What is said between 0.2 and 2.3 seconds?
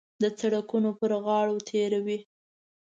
د سړکونو پر غاړو تېروي.